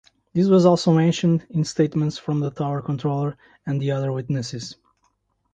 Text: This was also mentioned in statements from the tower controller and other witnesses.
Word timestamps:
This 0.33 0.47
was 0.47 0.65
also 0.65 0.91
mentioned 0.95 1.45
in 1.51 1.63
statements 1.63 2.17
from 2.17 2.39
the 2.39 2.49
tower 2.49 2.81
controller 2.81 3.37
and 3.67 3.87
other 3.87 4.11
witnesses. 4.11 4.75